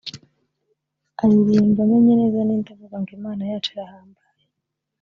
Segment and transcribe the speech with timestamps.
[1.21, 4.43] aririmba Menye neza n'indi ivuga ngo Imana yacu irahambaye